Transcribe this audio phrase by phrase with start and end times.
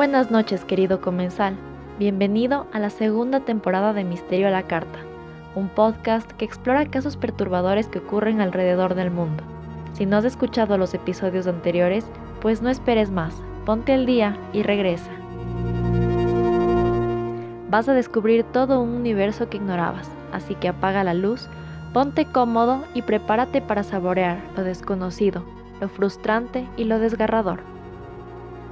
[0.00, 1.58] Buenas noches, querido comensal.
[1.98, 4.98] Bienvenido a la segunda temporada de Misterio a la Carta,
[5.54, 9.44] un podcast que explora casos perturbadores que ocurren alrededor del mundo.
[9.92, 12.06] Si no has escuchado los episodios anteriores,
[12.40, 13.34] pues no esperes más,
[13.66, 15.10] ponte al día y regresa.
[17.68, 21.46] Vas a descubrir todo un universo que ignorabas, así que apaga la luz,
[21.92, 25.44] ponte cómodo y prepárate para saborear lo desconocido,
[25.78, 27.60] lo frustrante y lo desgarrador.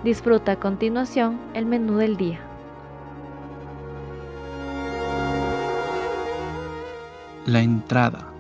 [0.09, 2.41] Disfruta a continuación el menú del día.
[7.45, 8.33] La entrada.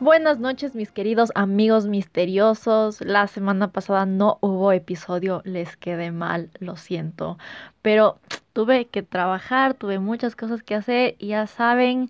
[0.00, 3.00] Buenas noches mis queridos amigos misteriosos.
[3.02, 7.38] La semana pasada no hubo episodio, les quedé mal, lo siento.
[7.82, 8.18] Pero
[8.52, 12.08] tuve que trabajar, tuve muchas cosas que hacer y ya saben,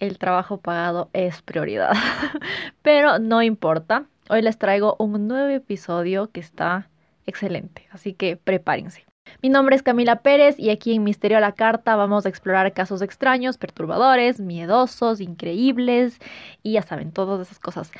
[0.00, 1.92] el trabajo pagado es prioridad.
[2.82, 6.88] Pero no importa, hoy les traigo un nuevo episodio que está
[7.26, 9.04] excelente, así que prepárense.
[9.42, 12.72] Mi nombre es Camila Pérez y aquí en Misterio a la Carta vamos a explorar
[12.72, 16.18] casos extraños, perturbadores, miedosos, increíbles
[16.62, 17.90] y ya saben, todas esas cosas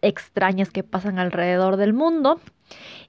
[0.00, 2.40] extrañas que pasan alrededor del mundo.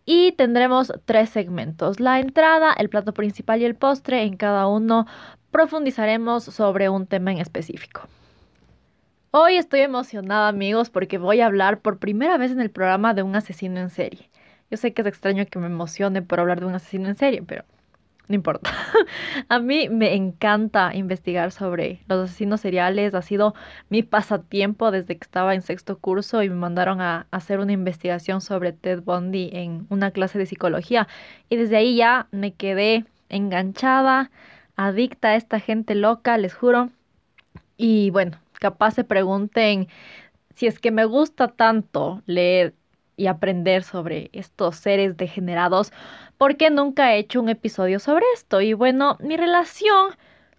[0.06, 4.24] Y tendremos tres segmentos, la entrada, el plato principal y el postre.
[4.24, 5.06] En cada uno
[5.52, 8.08] profundizaremos sobre un tema en específico.
[9.32, 13.24] Hoy estoy emocionada amigos porque voy a hablar por primera vez en el programa de
[13.24, 14.30] un asesino en serie.
[14.72, 17.44] Yo sé que es extraño que me emocione por hablar de un asesino en serie,
[17.46, 17.66] pero
[18.30, 18.72] no importa.
[19.50, 23.14] a mí me encanta investigar sobre los asesinos seriales.
[23.14, 23.54] Ha sido
[23.90, 28.40] mi pasatiempo desde que estaba en sexto curso y me mandaron a hacer una investigación
[28.40, 31.10] sobre Ted Bundy en una clase de psicología.
[31.50, 34.32] Y desde ahí ya me quedé enganchada,
[34.78, 36.92] adicta a esta gente loca, les juro.
[37.76, 39.88] Y bueno, capaz se pregunten
[40.56, 42.74] si es que me gusta tanto leer
[43.16, 45.92] y aprender sobre estos seres degenerados,
[46.38, 48.62] porque nunca he hecho un episodio sobre esto.
[48.62, 50.10] Y bueno, mi relación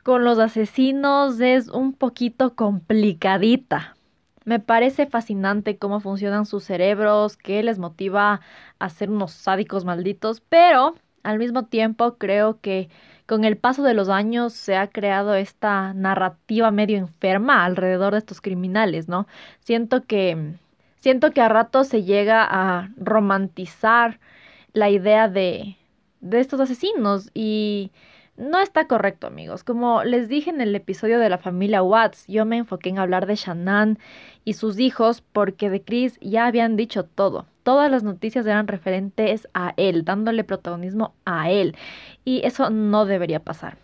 [0.02, 3.96] con los asesinos es un poquito complicadita.
[4.44, 8.40] Me parece fascinante cómo funcionan sus cerebros, qué les motiva
[8.78, 12.88] a ser unos sádicos malditos, pero al mismo tiempo creo que
[13.28, 18.20] con el paso de los años se ha creado esta narrativa medio enferma alrededor de
[18.20, 19.26] estos criminales, ¿no?
[19.60, 20.54] Siento que
[20.96, 24.18] siento que a rato se llega a romantizar
[24.72, 25.76] la idea de,
[26.20, 27.92] de estos asesinos y
[28.38, 29.64] no está correcto, amigos.
[29.64, 33.26] Como les dije en el episodio de la familia Watts, yo me enfoqué en hablar
[33.26, 33.98] de Shannon
[34.44, 37.46] y sus hijos porque de Chris ya habían dicho todo.
[37.64, 41.76] Todas las noticias eran referentes a él, dándole protagonismo a él.
[42.24, 43.76] Y eso no debería pasar.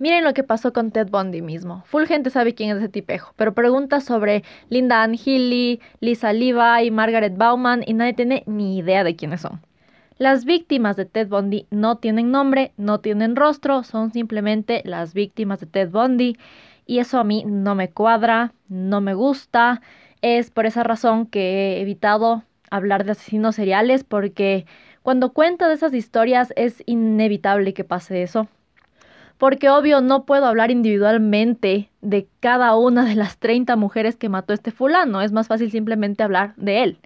[0.00, 1.84] Miren lo que pasó con Ted Bundy mismo.
[1.86, 6.90] Full gente sabe quién es ese tipejo, pero preguntas sobre Linda Ann Healy, Lisa Levi,
[6.90, 9.60] Margaret Bauman y nadie tiene ni idea de quiénes son.
[10.16, 15.58] Las víctimas de Ted Bundy no tienen nombre, no tienen rostro, son simplemente las víctimas
[15.58, 16.36] de Ted Bundy
[16.86, 19.82] y eso a mí no me cuadra, no me gusta.
[20.22, 24.66] Es por esa razón que he evitado hablar de asesinos seriales porque
[25.02, 28.46] cuando cuento de esas historias es inevitable que pase eso.
[29.36, 34.52] Porque obvio no puedo hablar individualmente de cada una de las 30 mujeres que mató
[34.52, 36.98] este fulano, es más fácil simplemente hablar de él.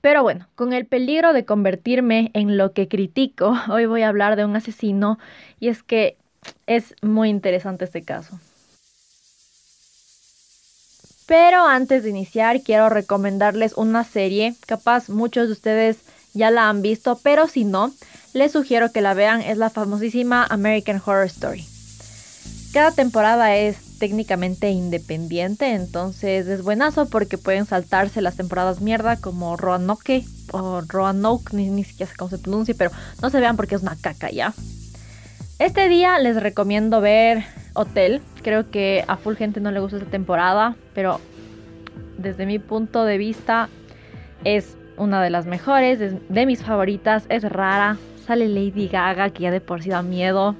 [0.00, 4.36] Pero bueno, con el peligro de convertirme en lo que critico, hoy voy a hablar
[4.36, 5.18] de un asesino
[5.60, 6.16] y es que
[6.66, 8.38] es muy interesante este caso.
[11.26, 15.98] Pero antes de iniciar quiero recomendarles una serie, capaz muchos de ustedes
[16.32, 17.92] ya la han visto, pero si no,
[18.32, 21.66] les sugiero que la vean, es la famosísima American Horror Story.
[22.72, 29.56] Cada temporada es técnicamente independiente, entonces es buenazo porque pueden saltarse las temporadas mierda como
[29.56, 32.90] Roanoke o Roanoke, ni, ni siquiera sé cómo se pronuncia, pero
[33.20, 34.54] no se vean porque es una caca ya.
[35.58, 40.10] Este día les recomiendo ver Hotel, creo que a full gente no le gusta esta
[40.10, 41.20] temporada, pero
[42.16, 43.68] desde mi punto de vista
[44.44, 45.98] es una de las mejores,
[46.28, 50.54] de mis favoritas, es rara, sale Lady Gaga que ya de por sí da miedo,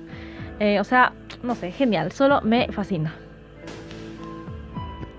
[0.61, 1.13] eh, o sea,
[1.43, 3.15] no sé, genial, solo me fascina.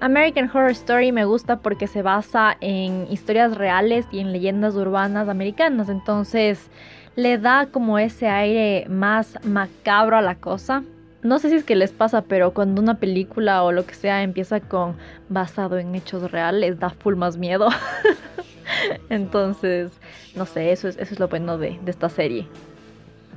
[0.01, 5.27] American Horror Story me gusta porque se basa en historias reales y en leyendas urbanas
[5.27, 6.69] americanas, entonces
[7.17, 10.83] le da como ese aire más macabro a la cosa.
[11.21, 14.23] No sé si es que les pasa, pero cuando una película o lo que sea
[14.23, 14.95] empieza con
[15.27, 17.67] basado en hechos reales, da full más miedo.
[19.09, 19.91] Entonces,
[20.33, 22.47] no sé, eso es, eso es lo bueno de, de esta serie.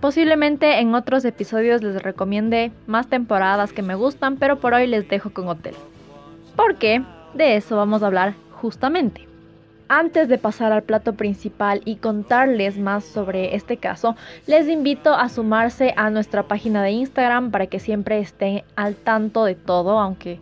[0.01, 5.09] Posiblemente en otros episodios les recomiende más temporadas que me gustan, pero por hoy les
[5.09, 5.75] dejo con Hotel.
[6.57, 7.03] Porque
[7.35, 9.27] de eso vamos a hablar justamente.
[9.89, 14.17] Antes de pasar al plato principal y contarles más sobre este caso,
[14.47, 19.45] les invito a sumarse a nuestra página de Instagram para que siempre estén al tanto
[19.45, 20.41] de todo, aunque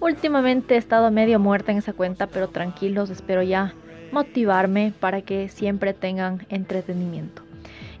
[0.00, 3.74] últimamente he estado medio muerta en esa cuenta, pero tranquilos, espero ya
[4.12, 7.42] motivarme para que siempre tengan entretenimiento.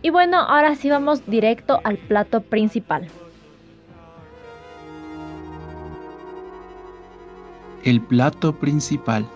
[0.02, 3.08] Y bueno, ahora sí vamos directo al plato principal.
[7.84, 9.26] El plato principal.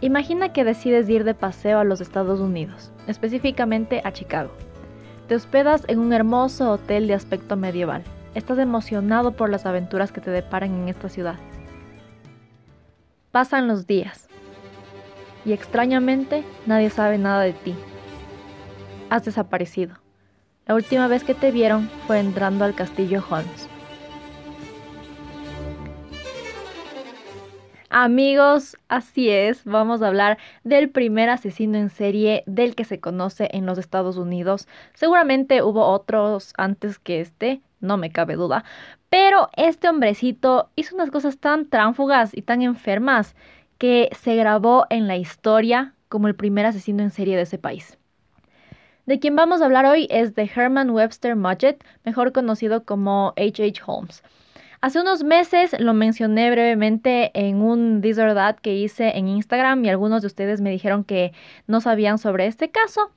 [0.00, 4.50] Imagina que decides ir de paseo a los Estados Unidos, específicamente a Chicago.
[5.28, 8.02] Te hospedas en un hermoso hotel de aspecto medieval.
[8.34, 11.36] Estás emocionado por las aventuras que te deparan en esta ciudad.
[13.30, 14.28] Pasan los días
[15.44, 17.76] y extrañamente nadie sabe nada de ti.
[19.08, 19.96] Has desaparecido.
[20.66, 23.68] La última vez que te vieron fue entrando al castillo Holmes.
[27.88, 33.48] Amigos, así es, vamos a hablar del primer asesino en serie del que se conoce
[33.52, 34.66] en los Estados Unidos.
[34.92, 38.64] Seguramente hubo otros antes que este, no me cabe duda,
[39.08, 43.36] pero este hombrecito hizo unas cosas tan tránfugas y tan enfermas
[43.78, 47.98] que se grabó en la historia como el primer asesino en serie de ese país.
[49.06, 53.62] De quien vamos a hablar hoy es de Herman Webster Mudgett, mejor conocido como H.H.
[53.62, 53.82] H.
[53.86, 54.24] Holmes.
[54.80, 59.84] Hace unos meses lo mencioné brevemente en un This or That que hice en Instagram
[59.84, 61.32] y algunos de ustedes me dijeron que
[61.68, 63.12] no sabían sobre este caso.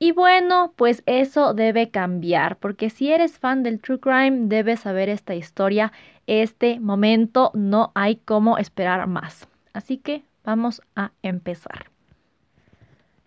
[0.00, 5.08] Y bueno, pues eso debe cambiar, porque si eres fan del True Crime, debes saber
[5.08, 5.92] esta historia.
[6.26, 9.46] Este momento no hay como esperar más.
[9.72, 11.86] Así que vamos a empezar.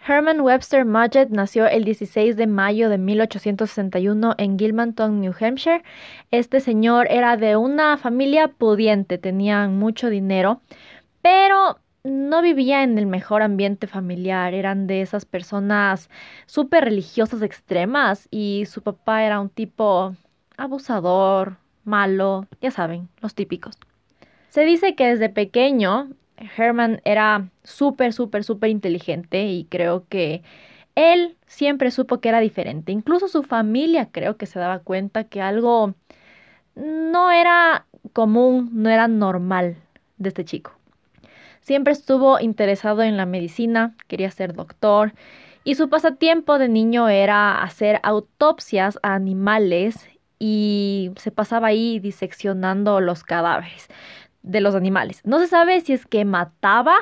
[0.04, 5.84] Herman Webster Mudgett nació el 16 de mayo de 1861 en Gilmanton, New Hampshire.
[6.32, 10.62] Este señor era de una familia pudiente, tenían mucho dinero,
[11.22, 16.10] pero no vivía en el mejor ambiente familiar, eran de esas personas
[16.48, 20.16] súper religiosas extremas y su papá era un tipo
[20.58, 23.78] abusador, malo, ya saben, los típicos.
[24.50, 26.10] Se dice que desde pequeño
[26.58, 30.44] Herman era súper, súper, súper inteligente y creo que
[30.96, 32.92] él siempre supo que era diferente.
[32.92, 35.94] Incluso su familia creo que se daba cuenta que algo
[36.76, 39.78] no era común, no era normal
[40.18, 40.74] de este chico.
[41.62, 45.14] Siempre estuvo interesado en la medicina, quería ser doctor
[45.64, 50.10] y su pasatiempo de niño era hacer autopsias a animales
[50.40, 53.88] y se pasaba ahí diseccionando los cadáveres
[54.44, 55.22] de los animales.
[55.26, 56.96] No se sabe si es que mataba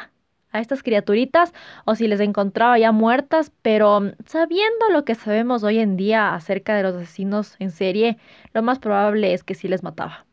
[0.51, 1.53] a estas criaturitas
[1.85, 6.33] o si les encontraba ya muertas, pero mm, sabiendo lo que sabemos hoy en día
[6.33, 8.17] acerca de los asesinos en serie,
[8.53, 10.25] lo más probable es que sí les mataba.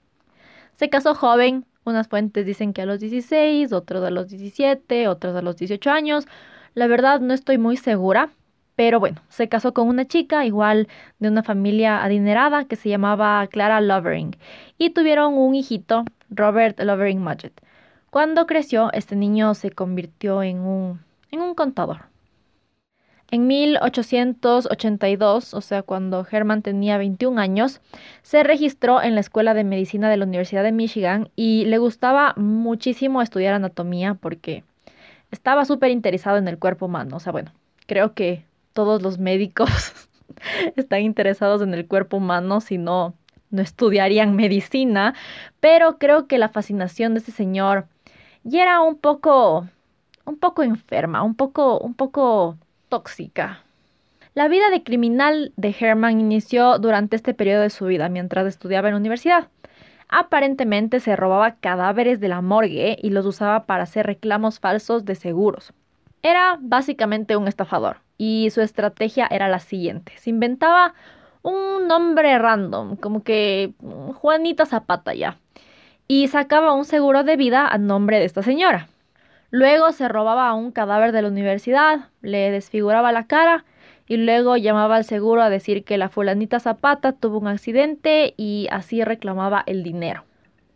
[0.75, 5.37] Se casó joven, unas fuentes dicen que a los 16, otros a los 17, otros
[5.37, 6.27] a los 18 años.
[6.75, 8.31] La verdad no estoy muy segura,
[8.75, 13.47] pero bueno, se casó con una chica igual de una familia adinerada que se llamaba
[13.47, 14.37] Clara Lovering
[14.77, 17.61] y tuvieron un hijito Robert Lovering Mudgett.
[18.11, 22.07] Cuando creció, este niño se convirtió en un, en un contador.
[23.31, 27.81] En 1882, o sea, cuando Herman tenía 21 años,
[28.23, 32.35] se registró en la Escuela de Medicina de la Universidad de Michigan y le gustaba
[32.37, 34.63] muchísimo estudiar anatomía porque
[35.33, 37.17] estaba súper interesado en el cuerpo humano.
[37.17, 37.51] O sea, bueno,
[37.87, 39.69] creo que todos los médicos
[40.77, 43.15] están interesados en el cuerpo humano, si no
[43.51, 45.15] no estudiarían medicina,
[45.61, 47.87] pero creo que la fascinación de este señor
[48.45, 49.67] ya era un poco,
[50.25, 52.57] un poco enferma, un poco, un poco
[52.89, 53.63] tóxica.
[54.35, 58.89] La vida de criminal de Herman inició durante este periodo de su vida, mientras estudiaba
[58.89, 59.49] en la universidad.
[60.09, 65.15] Aparentemente se robaba cadáveres de la morgue y los usaba para hacer reclamos falsos de
[65.15, 65.73] seguros.
[66.23, 70.13] Era básicamente un estafador y su estrategia era la siguiente.
[70.17, 70.95] Se inventaba
[71.47, 73.73] un nombre random, como que
[74.21, 75.39] Juanita Zapata ya.
[76.09, 78.89] Y sacaba un seguro de vida a nombre de esta señora.
[79.51, 83.65] Luego se robaba un cadáver de la universidad, le desfiguraba la cara
[84.09, 88.67] y luego llamaba al seguro a decir que la fulanita Zapata tuvo un accidente y
[88.71, 90.26] así reclamaba el dinero.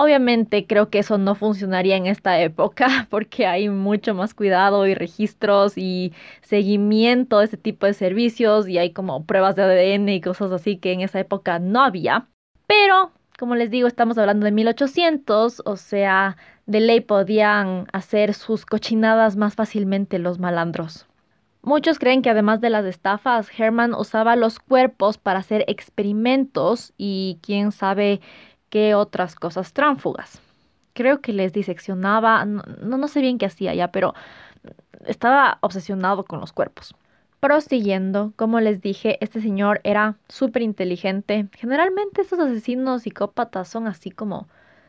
[0.03, 4.95] Obviamente creo que eso no funcionaría en esta época porque hay mucho más cuidado y
[4.95, 10.23] registros y seguimiento de este tipo de servicios y hay como pruebas de ADN y
[10.23, 12.29] cosas así que en esa época no había.
[12.67, 18.65] Pero, como les digo, estamos hablando de 1800, o sea, de ley podían hacer sus
[18.65, 21.11] cochinadas más fácilmente los malandros.
[21.63, 27.39] Muchos creen que además de las estafas, Herman usaba los cuerpos para hacer experimentos y
[27.43, 28.23] quién sabe
[28.71, 30.41] qué otras cosas tránfugas.
[30.95, 34.15] Creo que les diseccionaba, no, no sé bien qué hacía ya, pero
[35.07, 36.95] estaba obsesionado con los cuerpos.
[37.41, 41.49] Prosiguiendo, como les dije, este señor era súper inteligente.
[41.57, 44.47] Generalmente estos asesinos psicópatas son así como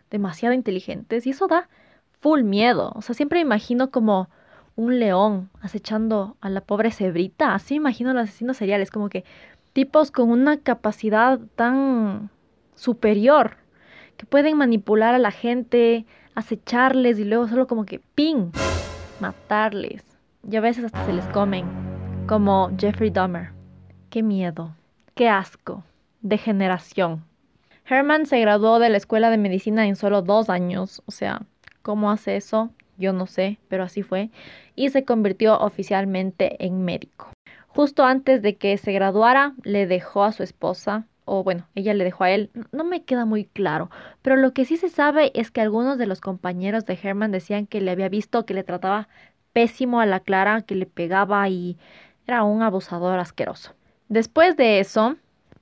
[0.10, 1.70] demasiado inteligentes y eso da
[2.20, 2.92] full miedo.
[2.96, 4.30] O sea, siempre me imagino como
[4.76, 7.54] un león acechando a la pobre cebrita.
[7.56, 9.24] Así me imagino los asesinos seriales, como que
[9.72, 12.30] tipos con una capacidad tan
[12.76, 13.61] superior
[14.22, 18.51] que pueden manipular a la gente, acecharles y luego solo como que ¡ping!
[19.20, 20.04] matarles.
[20.48, 21.66] Y a veces hasta se les comen,
[22.28, 23.50] como Jeffrey Dahmer.
[24.12, 24.75] Qué miedo,
[25.16, 25.84] qué asco,
[26.22, 27.25] degeneración.
[27.84, 31.42] Herman se graduó de la escuela de medicina en solo dos años, o sea,
[31.82, 32.70] ¿cómo hace eso?
[33.00, 34.30] Yo no sé, pero así fue,
[34.75, 37.32] y se convirtió oficialmente en médico.
[37.70, 42.04] Justo antes de que se graduara, le dejó a su esposa, o bueno, ella le
[42.04, 43.90] dejó a él, no me queda muy claro,
[44.22, 47.68] pero lo que sí se sabe es que algunos de los compañeros de Herman decían
[47.68, 49.08] que le había visto que le trataba
[49.54, 51.78] pésimo a la Clara, que le pegaba y
[52.28, 53.74] era un abusador asqueroso.
[54.10, 55.16] Después de eso,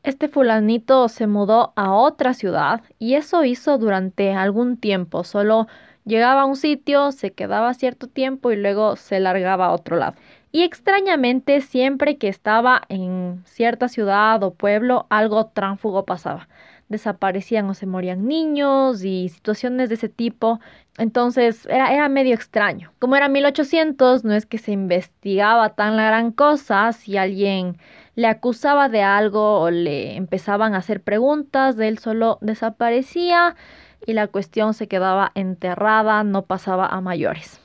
[0.03, 5.67] este fulanito se mudó a otra ciudad y eso hizo durante algún tiempo, solo
[6.05, 10.15] llegaba a un sitio, se quedaba cierto tiempo y luego se largaba a otro lado.
[10.51, 16.47] Y extrañamente, siempre que estaba en cierta ciudad o pueblo, algo tránfugo pasaba.
[16.87, 20.59] Desaparecían o se morían niños y situaciones de ese tipo.
[20.97, 22.91] Entonces era, medio extraño.
[22.97, 26.91] Como era 1800, no es que se investigaba tan la gran cosa.
[26.93, 27.77] Si alguien
[28.15, 33.55] le acusaba de algo o le empezaban a hacer preguntas, él solo desaparecía
[34.05, 37.61] y la cuestión se quedaba enterrada, no pasaba a mayores.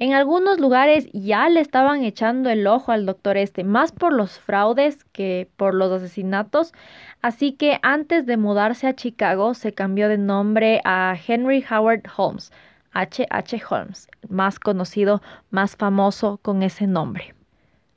[0.00, 4.40] En algunos lugares ya le estaban echando el ojo al doctor este, más por los
[4.40, 6.72] fraudes que por los asesinatos,
[7.20, 12.50] así que antes de mudarse a Chicago se cambió de nombre a Henry Howard Holmes,
[12.92, 13.26] H.
[13.28, 13.62] H.
[13.68, 17.34] Holmes, más conocido, más famoso con ese nombre.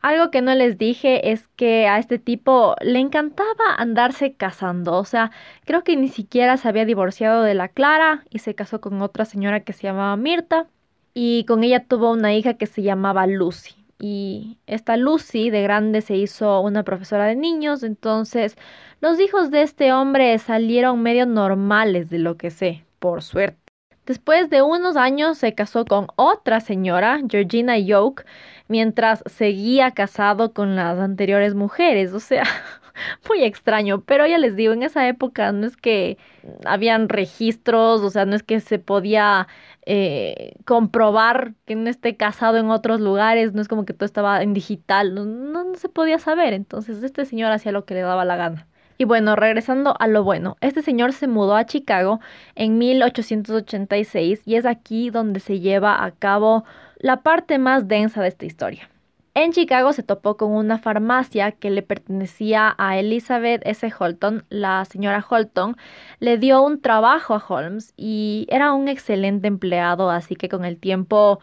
[0.02, 5.06] Algo que no les dije es que a este tipo le encantaba andarse casando, o
[5.06, 5.32] sea,
[5.64, 9.24] creo que ni siquiera se había divorciado de la Clara y se casó con otra
[9.24, 10.68] señora que se llamaba Mirta
[11.14, 13.76] y con ella tuvo una hija que se llamaba Lucy.
[14.00, 18.58] Y esta Lucy de grande se hizo una profesora de niños, entonces
[19.00, 23.64] los hijos de este hombre salieron medio normales de lo que sé, por suerte.
[24.06, 28.26] Después de unos años se casó con otra señora, Georgina Yoke,
[28.68, 32.44] mientras seguía casado con las anteriores mujeres, o sea,
[33.30, 36.18] muy extraño, pero ya les digo, en esa época no es que
[36.66, 39.48] habían registros, o sea, no es que se podía
[39.86, 44.42] eh, comprobar que no esté casado en otros lugares, no es como que todo estaba
[44.42, 48.26] en digital, no, no, se podía saber, entonces este señor hacía lo que le daba
[48.26, 48.68] la gana.
[48.98, 52.20] Y bueno, regresando a lo bueno, este señor se mudó a Chicago
[52.56, 56.64] en 1886 y es aquí donde se lleva a cabo
[56.98, 58.93] la parte más densa de esta historia.
[59.36, 63.92] En Chicago se topó con una farmacia que le pertenecía a Elizabeth S.
[63.98, 64.46] Holton.
[64.50, 65.76] La señora Holton
[66.20, 70.78] le dio un trabajo a Holmes y era un excelente empleado, así que con el
[70.78, 71.40] tiempo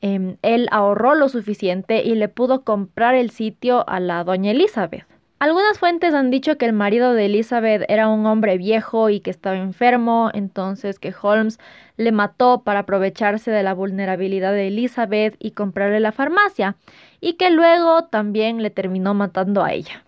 [0.00, 5.06] em, él ahorró lo suficiente y le pudo comprar el sitio a la doña Elizabeth.
[5.40, 9.30] Algunas fuentes han dicho que el marido de Elizabeth era un hombre viejo y que
[9.30, 11.60] estaba enfermo, entonces que Holmes
[11.96, 16.74] le mató para aprovecharse de la vulnerabilidad de Elizabeth y comprarle la farmacia,
[17.20, 20.02] y que luego también le terminó matando a ella.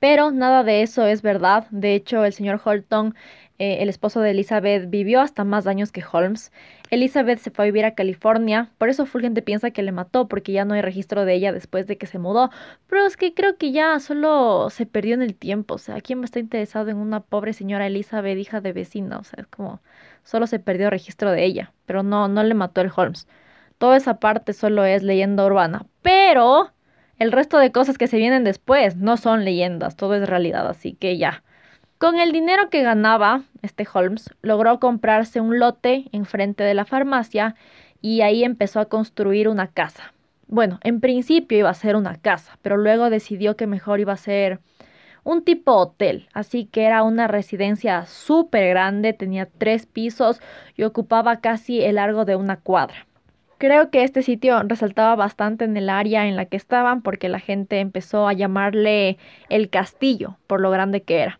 [0.00, 1.66] Pero nada de eso es verdad.
[1.70, 3.14] De hecho, el señor Holton,
[3.58, 6.50] eh, el esposo de Elizabeth, vivió hasta más años que Holmes.
[6.92, 10.52] Elizabeth se fue a vivir a California, por eso Fulgente piensa que le mató, porque
[10.52, 12.50] ya no hay registro de ella después de que se mudó.
[12.86, 15.76] Pero es que creo que ya solo se perdió en el tiempo.
[15.76, 19.16] O sea, ¿quién a estar interesado en una pobre señora Elizabeth, hija de vecina?
[19.16, 19.80] O sea, es como
[20.22, 23.26] solo se perdió registro de ella, pero no, no le mató el Holmes.
[23.78, 26.72] Toda esa parte solo es leyenda urbana, pero
[27.18, 30.92] el resto de cosas que se vienen después no son leyendas, todo es realidad, así
[30.92, 31.42] que ya.
[32.02, 37.54] Con el dinero que ganaba, este Holmes logró comprarse un lote enfrente de la farmacia
[38.00, 40.12] y ahí empezó a construir una casa.
[40.48, 44.16] Bueno, en principio iba a ser una casa, pero luego decidió que mejor iba a
[44.16, 44.58] ser
[45.22, 50.40] un tipo hotel, así que era una residencia súper grande, tenía tres pisos
[50.74, 53.06] y ocupaba casi el largo de una cuadra.
[53.58, 57.38] Creo que este sitio resaltaba bastante en el área en la que estaban porque la
[57.38, 59.18] gente empezó a llamarle
[59.50, 61.38] el castillo por lo grande que era.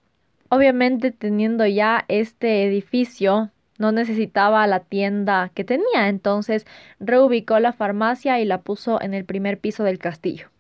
[0.55, 6.67] Obviamente teniendo ya este edificio no necesitaba la tienda que tenía, entonces
[7.01, 10.51] reubicó la farmacia y la puso en el primer piso del castillo.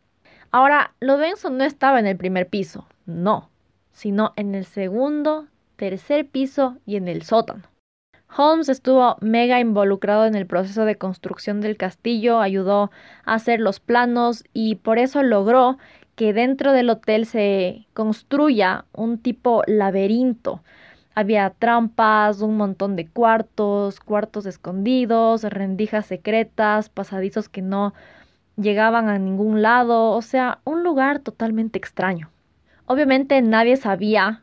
[0.51, 3.51] Ahora, lo no estaba en el primer piso, no,
[3.93, 7.65] sino en el segundo, tercer piso y en el sótano.
[8.35, 12.91] Holmes estuvo mega involucrado en el proceso de construcción del castillo, ayudó
[13.27, 15.77] a hacer los planos y por eso logró
[16.15, 20.63] que dentro del hotel se construya un tipo laberinto.
[21.15, 27.93] Había trampas, un montón de cuartos, cuartos escondidos, rendijas secretas, pasadizos que no
[28.57, 32.31] llegaban a ningún lado, o sea, un lugar totalmente extraño.
[32.87, 34.43] Obviamente nadie sabía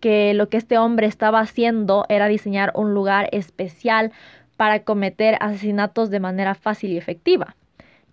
[0.00, 4.12] que lo que este hombre estaba haciendo era diseñar un lugar especial
[4.56, 7.56] para cometer asesinatos de manera fácil y efectiva.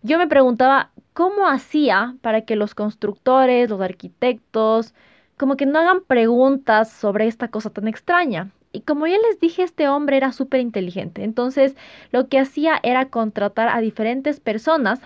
[0.01, 4.93] Yo me preguntaba cómo hacía para que los constructores, los arquitectos,
[5.37, 8.51] como que no hagan preguntas sobre esta cosa tan extraña.
[8.73, 11.23] Y como ya les dije, este hombre era súper inteligente.
[11.23, 11.75] Entonces,
[12.11, 14.99] lo que hacía era contratar a diferentes personas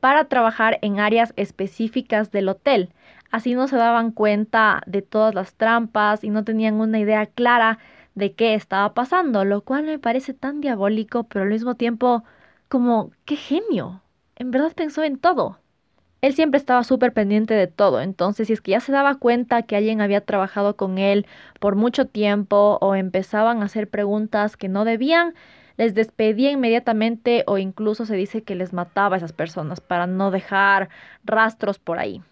[0.00, 2.92] para trabajar en áreas específicas del hotel.
[3.30, 7.78] Así no se daban cuenta de todas las trampas y no tenían una idea clara
[8.16, 12.24] de qué estaba pasando, lo cual me parece tan diabólico, pero al mismo tiempo
[12.68, 14.02] como, qué genio.
[14.36, 15.58] En verdad pensó en todo.
[16.22, 19.62] Él siempre estaba súper pendiente de todo, entonces si es que ya se daba cuenta
[19.62, 21.26] que alguien había trabajado con él
[21.60, 25.34] por mucho tiempo o empezaban a hacer preguntas que no debían,
[25.76, 30.30] les despedía inmediatamente o incluso se dice que les mataba a esas personas para no
[30.30, 30.88] dejar
[31.24, 32.22] rastros por ahí.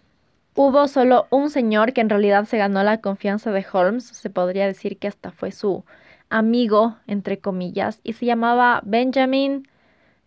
[0.55, 4.65] Hubo solo un señor que en realidad se ganó la confianza de Holmes, se podría
[4.65, 5.83] decir que hasta fue su
[6.29, 9.67] amigo, entre comillas, y se llamaba Benjamin.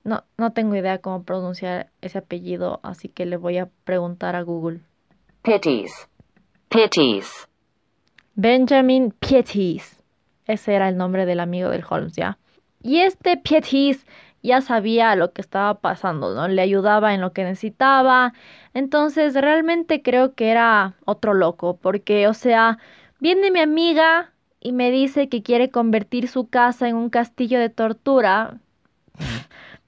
[0.08, 4.42] No, no tengo idea cómo pronunciar ese apellido, así que le voy a preguntar a
[4.42, 4.80] Google.
[5.42, 6.08] Pitties.
[6.70, 7.46] Pitties.
[8.34, 10.00] Benjamin Pietis.
[10.46, 12.38] Ese era el nombre del amigo del Holmes, ¿ya?
[12.82, 14.06] Y este Pietis
[14.42, 16.48] ya sabía lo que estaba pasando, ¿no?
[16.48, 18.32] Le ayudaba en lo que necesitaba.
[18.72, 22.78] Entonces, realmente creo que era otro loco, porque, o sea,
[23.20, 27.68] viene mi amiga y me dice que quiere convertir su casa en un castillo de
[27.68, 28.58] tortura.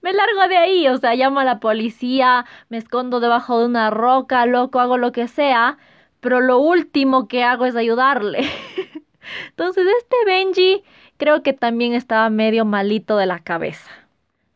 [0.03, 3.91] Me largo de ahí, o sea, llamo a la policía, me escondo debajo de una
[3.91, 5.79] roca, loco, hago lo que sea,
[6.21, 8.41] pero lo último que hago es ayudarle.
[9.51, 10.83] Entonces, este Benji
[11.17, 13.91] creo que también estaba medio malito de la cabeza.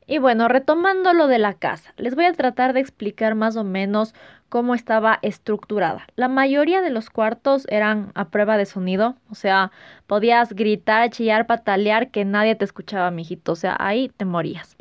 [0.07, 3.65] Y bueno, retomando lo de la casa, les voy a tratar de explicar más o
[3.65, 4.15] menos
[4.51, 6.07] cómo estaba estructurada.
[6.15, 9.73] La mayoría de los cuartos eran a prueba de sonido, o sea,
[10.07, 14.77] podías gritar, chillar, patalear que nadie te escuchaba, mijito, o sea, ahí te morías.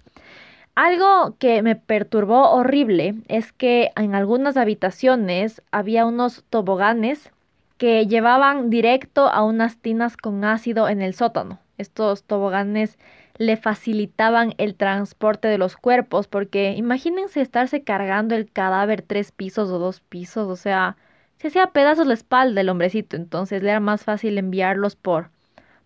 [0.75, 7.31] Algo que me perturbó horrible es que en algunas habitaciones había unos toboganes
[7.77, 11.59] que llevaban directo a unas tinas con ácido en el sótano.
[11.77, 12.97] Estos toboganes
[13.37, 19.69] le facilitaban el transporte de los cuerpos, porque imagínense estarse cargando el cadáver tres pisos
[19.69, 20.97] o dos pisos, o sea,
[21.37, 25.29] se hacía pedazos la espalda del hombrecito, entonces le era más fácil enviarlos por,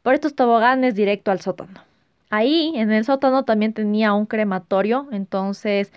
[0.02, 1.87] por estos toboganes directo al sótano.
[2.30, 5.92] Ahí, en el sótano, también tenía un crematorio, entonces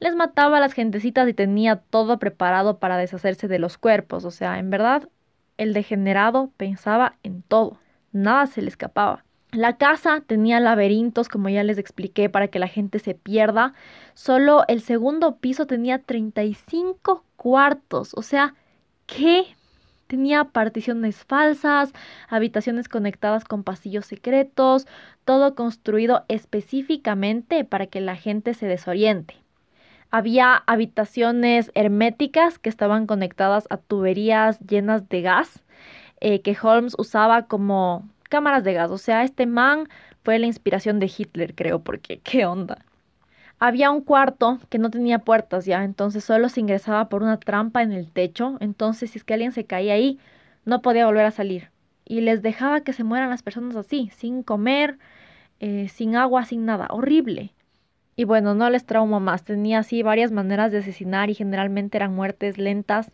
[0.00, 4.30] les mataba a las gentecitas y tenía todo preparado para deshacerse de los cuerpos, o
[4.30, 5.08] sea, en verdad,
[5.56, 7.78] el degenerado pensaba en todo,
[8.12, 9.24] nada se le escapaba.
[9.52, 13.72] La casa tenía laberintos, como ya les expliqué, para que la gente se pierda.
[14.12, 18.12] Solo el segundo piso tenía 35 cuartos.
[18.14, 18.54] O sea,
[19.06, 19.46] ¿qué?
[20.06, 21.92] Tenía particiones falsas,
[22.28, 24.86] habitaciones conectadas con pasillos secretos,
[25.24, 29.34] todo construido específicamente para que la gente se desoriente.
[30.10, 35.64] Había habitaciones herméticas que estaban conectadas a tuberías llenas de gas
[36.20, 38.90] eh, que Holmes usaba como cámaras de gas.
[38.90, 39.88] O sea, este man
[40.22, 42.84] fue la inspiración de Hitler, creo, porque qué onda.
[43.58, 47.82] Había un cuarto que no tenía puertas ya, entonces solo se ingresaba por una trampa
[47.82, 50.18] en el techo, entonces si es que alguien se caía ahí,
[50.66, 51.70] no podía volver a salir.
[52.04, 54.98] Y les dejaba que se mueran las personas así, sin comer,
[55.60, 56.86] eh, sin agua, sin nada.
[56.90, 57.52] Horrible.
[58.14, 59.44] Y bueno, no les traumo más.
[59.44, 63.12] Tenía así varias maneras de asesinar y generalmente eran muertes lentas.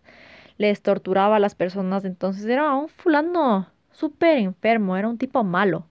[0.59, 2.05] Les torturaba a las personas.
[2.05, 5.87] Entonces era un fulano súper enfermo, era un tipo malo.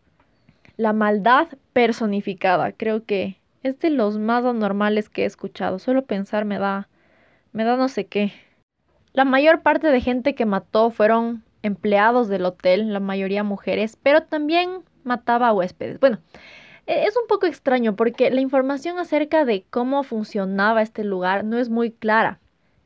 [0.77, 5.79] La maldad personificada, creo que Es de los más anormales que he escuchado.
[5.79, 6.89] Solo pensar me da,
[7.51, 8.33] me da no sé qué.
[9.13, 14.23] La mayor parte de gente que mató fueron empleados del hotel, la mayoría mujeres, pero
[14.23, 15.99] también mataba a huéspedes.
[15.99, 16.19] Bueno,
[16.87, 21.57] e-, es un poco extraño porque la información acerca de cómo funcionaba este lugar no
[21.57, 22.39] es muy clara.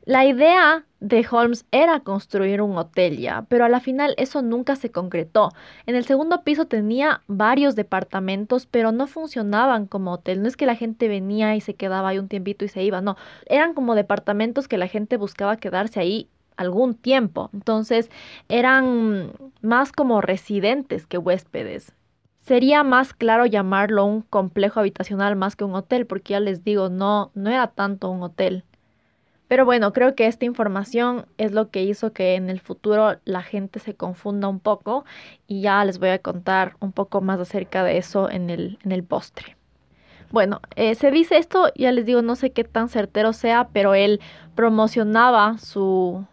[0.04, 4.74] La idea de Holmes era construir un hotel ya, pero a la final eso nunca
[4.74, 5.52] se concretó.
[5.86, 10.42] En el segundo piso tenía varios departamentos, pero no funcionaban como hotel.
[10.42, 13.00] No es que la gente venía y se quedaba ahí un tiempito y se iba,
[13.00, 13.16] no.
[13.46, 17.50] Eran como departamentos que la gente buscaba quedarse ahí algún tiempo.
[17.52, 18.10] Entonces
[18.48, 19.30] eran
[19.62, 21.92] más como residentes que huéspedes.
[22.40, 26.88] Sería más claro llamarlo un complejo habitacional más que un hotel, porque ya les digo,
[26.88, 28.64] no, no era tanto un hotel.
[29.48, 33.42] Pero bueno, creo que esta información es lo que hizo que en el futuro la
[33.42, 35.04] gente se confunda un poco
[35.46, 38.92] y ya les voy a contar un poco más acerca de eso en el, en
[38.92, 39.56] el postre.
[40.32, 43.94] Bueno, eh, se dice esto, ya les digo, no sé qué tan certero sea, pero
[43.94, 44.20] él
[44.56, 46.26] promocionaba su,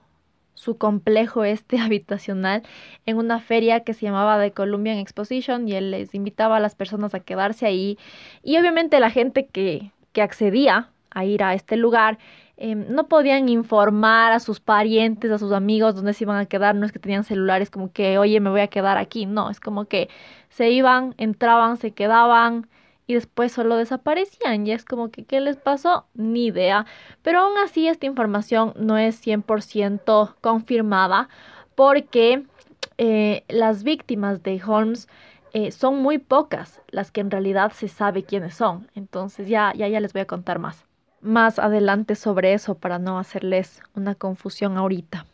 [0.56, 2.64] su complejo este habitacional
[3.06, 6.74] en una feria que se llamaba The Columbian Exposition y él les invitaba a las
[6.74, 8.00] personas a quedarse ahí
[8.42, 12.18] y obviamente la gente que, que accedía a ir a este lugar
[12.58, 16.76] Em, no podían informar a sus parientes, a sus amigos dónde se iban a quedar,
[16.76, 19.60] no es que tenían celulares como que, oye, me voy a quedar aquí, no, es
[19.60, 20.10] como que
[20.50, 22.68] se iban, entraban, se quedaban
[23.08, 26.06] y después solo desaparecían, y es como que, ¿qué les pasó?
[26.14, 26.86] Ni idea,
[27.24, 31.30] pero aún así esta información no es 100% confirmada
[31.76, 32.46] porque
[33.00, 35.08] eh, las víctimas de Holmes
[35.54, 39.88] eh, son muy pocas las que en realidad se sabe quiénes son, entonces ya, ya,
[39.88, 40.86] ya les voy a contar más
[41.24, 45.26] más adelante sobre eso para no hacerles una confusión ahorita.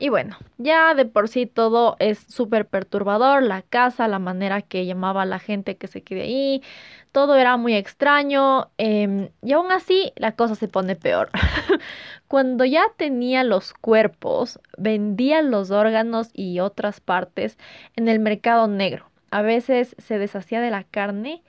[0.00, 4.86] Y bueno, ya de por sí todo es súper perturbador, la casa, la manera que
[4.86, 6.62] llamaba a la gente que se quede ahí,
[7.10, 11.30] todo era muy extraño em, y aún así la cosa se pone peor.
[12.28, 17.58] Cuando ya tenía los cuerpos, vendía los órganos y otras partes
[17.96, 19.10] en el mercado negro.
[19.30, 21.42] A veces se deshacía de la carne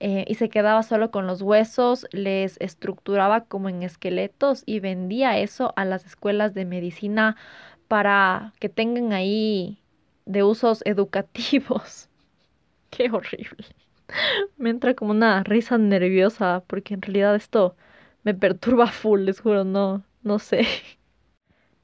[0.00, 5.38] eh, y se quedaba solo con los huesos, les estructuraba como en esqueletos y vendía
[5.38, 7.36] eso a las escuelas de medicina
[7.88, 9.78] para que tengan ahí
[10.26, 12.08] de usos educativos.
[12.90, 13.66] Qué horrible.
[14.58, 17.76] Me entra como una risa nerviosa porque en realidad esto
[18.24, 20.66] me perturba full, les juro, no, no sé.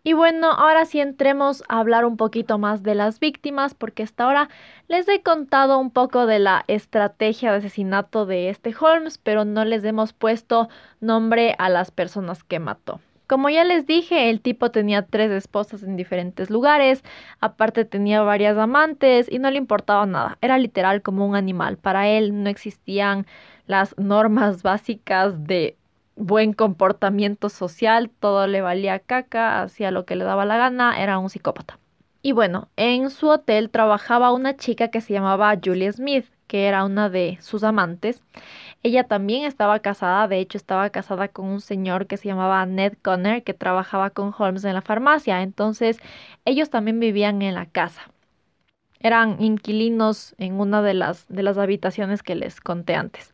[0.06, 4.24] Y bueno, ahora sí entremos a hablar un poquito más de las víctimas, porque hasta
[4.24, 4.50] ahora
[4.86, 9.64] les he contado un poco de la estrategia de asesinato de este Holmes, pero no
[9.64, 10.68] les hemos puesto
[11.00, 13.00] nombre a las personas que mató.
[13.26, 17.02] Como ya les dije, el tipo tenía tres esposas en diferentes lugares,
[17.40, 21.78] aparte tenía varias amantes y no le importaba nada, era literal como un animal.
[21.78, 23.26] Para él no existían
[23.66, 25.78] las normas básicas de
[26.16, 31.18] buen comportamiento social, todo le valía caca, hacía lo que le daba la gana, era
[31.18, 31.78] un psicópata.
[32.22, 36.84] Y bueno, en su hotel trabajaba una chica que se llamaba Julia Smith, que era
[36.84, 38.22] una de sus amantes.
[38.82, 42.94] Ella también estaba casada, de hecho estaba casada con un señor que se llamaba Ned
[43.02, 45.98] Conner, que trabajaba con Holmes en la farmacia, entonces
[46.44, 48.10] ellos también vivían en la casa.
[49.00, 53.33] Eran inquilinos en una de las, de las habitaciones que les conté antes.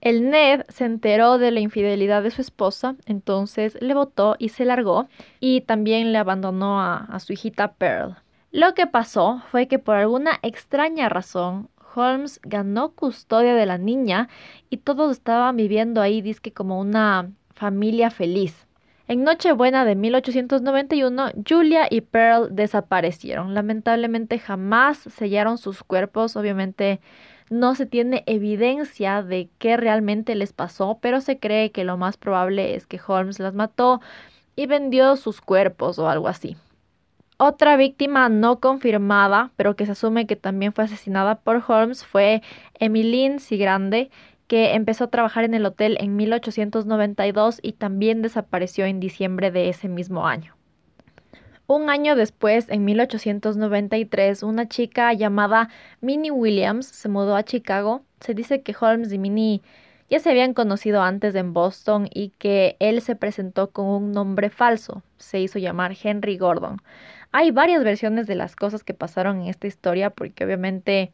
[0.00, 4.64] El Ned se enteró de la infidelidad de su esposa, entonces le votó y se
[4.64, 5.08] largó
[5.40, 8.16] y también le abandonó a, su hijita Pearl.
[8.50, 14.28] Lo que pasó fue que por alguna extraña razón Holmes ganó custodia de la niña
[14.70, 18.66] y todos estaban viviendo ahí, disque como una familia feliz.
[19.06, 23.54] En Nochebuena de 1891, Julia y Pearl desaparecieron.
[23.54, 27.00] Lamentablemente jamás sellaron sus cuerpos, obviamente
[27.50, 32.16] no se tiene evidencia de qué realmente les pasó, pero se cree que lo más
[32.16, 34.00] probable es que Holmes las mató
[34.56, 36.56] y vendió sus cuerpos o algo así.
[37.36, 42.42] Otra víctima no confirmada, pero que se asume que también fue asesinada por Holmes, fue
[42.78, 44.10] Emmeline Sigrande,
[44.46, 49.68] que empezó a trabajar en el hotel en 1892 y también desapareció en diciembre de
[49.70, 50.59] ese mismo año.
[51.72, 55.68] Un año después, en 1893, una chica llamada
[56.00, 58.02] Minnie Williams se mudó a Chicago.
[58.18, 59.62] Se dice que Holmes y Minnie
[60.08, 64.50] ya se habían conocido antes en Boston y que él se presentó con un nombre
[64.50, 65.04] falso.
[65.18, 66.78] Se hizo llamar Henry Gordon.
[67.30, 71.12] Hay varias versiones de las cosas que pasaron en esta historia porque obviamente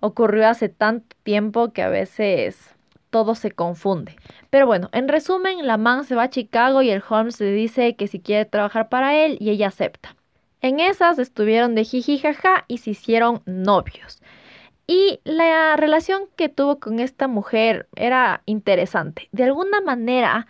[0.00, 2.70] ocurrió hace tanto tiempo que a veces
[3.12, 4.16] todo se confunde.
[4.50, 7.94] Pero bueno, en resumen, la man se va a Chicago y el Holmes le dice
[7.94, 10.16] que si quiere trabajar para él y ella acepta.
[10.62, 14.22] En esas estuvieron de jiji jaja y se hicieron novios.
[14.86, 19.28] Y la relación que tuvo con esta mujer era interesante.
[19.30, 20.46] De alguna manera,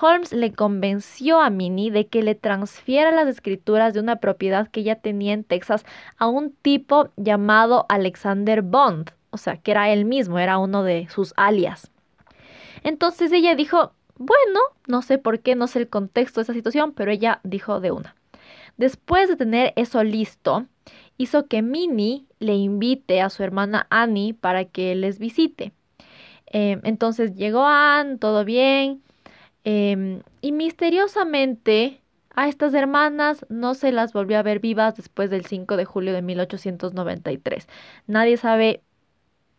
[0.00, 4.80] Holmes le convenció a Minnie de que le transfiera las escrituras de una propiedad que
[4.80, 5.84] ella tenía en Texas
[6.18, 11.08] a un tipo llamado Alexander Bond, o sea, que era él mismo, era uno de
[11.08, 11.90] sus alias.
[12.82, 16.92] Entonces ella dijo, bueno, no sé por qué, no sé el contexto de esa situación,
[16.92, 18.14] pero ella dijo de una.
[18.76, 20.66] Después de tener eso listo,
[21.16, 25.72] hizo que Minnie le invite a su hermana Annie para que les visite.
[26.46, 29.02] Em, entonces llegó Anne, todo bien,
[29.64, 32.00] em, y misteriosamente
[32.34, 36.12] a estas hermanas no se las volvió a ver vivas después del 5 de julio
[36.12, 37.68] de 1893.
[38.06, 38.82] Nadie sabe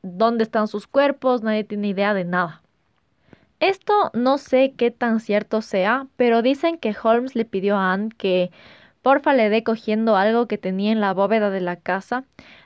[0.02, 2.61] dónde están sus cuerpos, nadie tiene idea de nada.
[3.62, 8.10] Esto no sé qué tan cierto sea, pero dicen que Holmes le pidió a Anne
[8.18, 8.50] que
[9.04, 12.24] Porfa le dé cogiendo algo que tenía en la bóveda de la casa.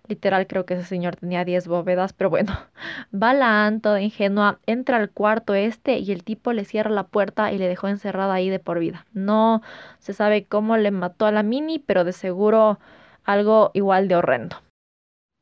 [0.08, 2.58] Literal, creo que ese señor tenía 10 bóvedas, pero bueno.
[3.14, 7.52] Va la toda ingenua, entra al cuarto este y el tipo le cierra la puerta
[7.52, 9.06] y le dejó encerrada ahí de por vida.
[9.12, 9.62] No
[10.00, 12.80] se sabe cómo le mató a la mini, pero de seguro
[13.26, 14.65] algo igual de horrendo.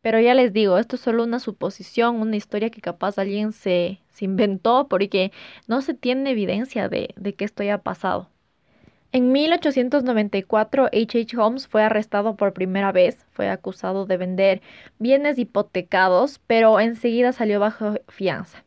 [0.04, 4.02] Pero ya les digo, esto es solo una suposición, una historia que capaz alguien se,
[4.12, 5.32] se inventó porque
[5.68, 8.30] no se tiene evidencia de, de que esto haya pasado.
[9.14, 11.22] En 1894, H.
[11.22, 11.38] H.
[11.38, 13.26] Holmes fue arrestado por primera vez.
[13.32, 14.62] Fue acusado de vender
[15.00, 18.66] bienes hipotecados, pero enseguida salió bajo fianza.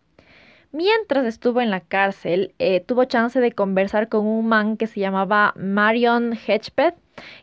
[0.72, 5.00] Mientras estuvo en la cárcel, eh, tuvo chance de conversar con un man que se
[5.00, 6.94] llamaba Marion Hedgepeth,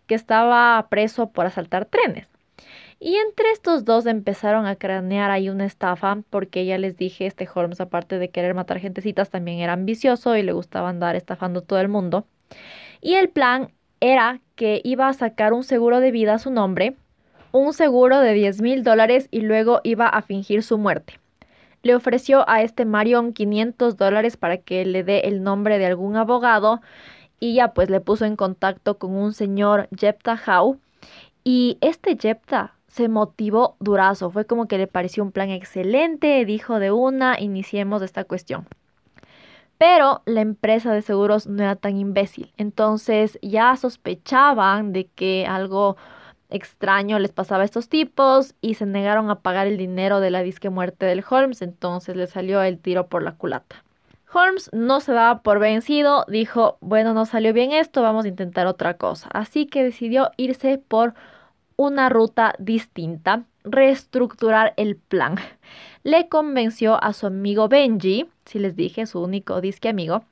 [0.07, 2.32] que estaba preso por asaltar trenes.
[3.05, 7.45] Y entre estos dos empezaron a cranear ahí una estafa, porque ya les dije, este
[7.53, 11.81] Holmes, aparte de querer matar gentecitas, también era ambicioso y le gustaba andar estafando todo
[11.81, 12.25] el mundo.
[13.01, 16.95] Y el plan era que iba a sacar un seguro de vida a su nombre,
[17.51, 21.19] un seguro de 10 mil dólares y luego iba a fingir su muerte.
[21.81, 26.15] Le ofreció a este Marion 500 dólares para que le dé el nombre de algún
[26.15, 26.79] abogado
[27.41, 30.77] y ya pues le puso en contacto con un señor Jepta Howe
[31.43, 36.77] y este Jepta se motivó durazo, fue como que le pareció un plan excelente, dijo
[36.77, 38.67] de una, iniciemos esta cuestión.
[39.79, 42.53] Pero la empresa de seguros no era tan imbécil.
[42.55, 45.97] Entonces ya sospechaban de que algo
[46.51, 50.43] extraño les pasaba a estos tipos y se negaron a pagar el dinero de la
[50.43, 51.63] disque muerte del Holmes.
[51.63, 53.83] Entonces le salió el tiro por la culata.
[54.31, 58.67] Holmes no se daba por vencido, dijo, bueno, no salió bien esto, vamos a intentar
[58.67, 59.29] otra cosa.
[59.33, 61.15] Así que decidió irse por
[61.75, 65.37] una ruta distinta, reestructurar el plan
[66.03, 70.23] le convenció a su amigo Benji, si les dije, su único disque amigo,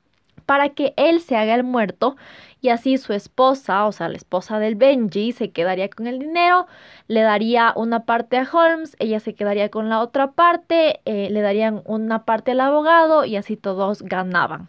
[0.46, 2.16] para que él se haga el muerto
[2.60, 6.66] y así su esposa, o sea, la esposa del Benji, se quedaría con el dinero,
[7.08, 11.40] le daría una parte a Holmes, ella se quedaría con la otra parte, eh, le
[11.40, 14.68] darían una parte al abogado y así todos ganaban.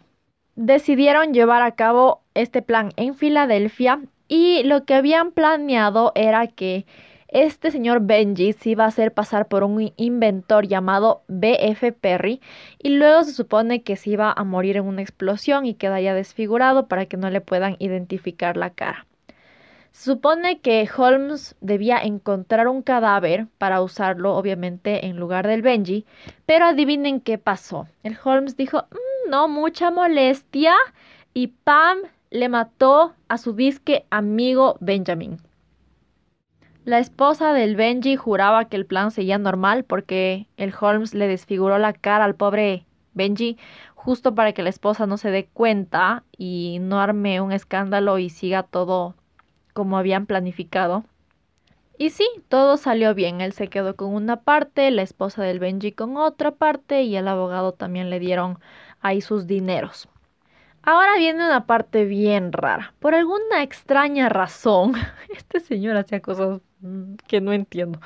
[0.56, 6.86] Decidieron llevar a cabo este plan en Filadelfia y lo que habían planeado era que
[7.28, 12.40] este señor Benji se iba a hacer pasar por un inventor llamado BF Perry
[12.78, 16.86] y luego se supone que se iba a morir en una explosión y quedaría desfigurado
[16.86, 19.06] para que no le puedan identificar la cara.
[19.90, 26.04] Se supone que Holmes debía encontrar un cadáver para usarlo, obviamente, en lugar del Benji,
[26.46, 27.86] pero adivinen qué pasó.
[28.02, 30.74] El Holmes dijo, mm, no, mucha molestia,
[31.32, 31.98] y Pam
[32.34, 35.38] le mató a su disque amigo Benjamin.
[36.84, 41.78] La esposa del Benji juraba que el plan seguía normal porque el Holmes le desfiguró
[41.78, 43.56] la cara al pobre Benji
[43.94, 48.30] justo para que la esposa no se dé cuenta y no arme un escándalo y
[48.30, 49.14] siga todo
[49.72, 51.04] como habían planificado.
[51.98, 53.42] Y sí, todo salió bien.
[53.42, 57.28] Él se quedó con una parte, la esposa del Benji con otra parte y el
[57.28, 58.58] abogado también le dieron
[59.00, 60.08] ahí sus dineros.
[60.86, 62.92] Ahora viene una parte bien rara.
[62.98, 64.92] Por alguna extraña razón,
[65.34, 68.00] este señor hacía cosas mm, que no entiendo.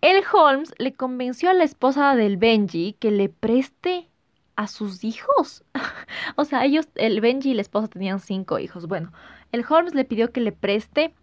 [0.00, 4.08] El Holmes le convenció a la esposa del Benji que le preste
[4.56, 5.64] a sus hijos.
[6.36, 8.88] o sea, ellos, el Benji y la esposa tenían cinco hijos.
[8.88, 9.12] Bueno,
[9.52, 11.14] el Holmes le pidió que le preste